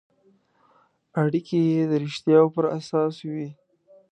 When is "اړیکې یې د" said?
1.21-1.93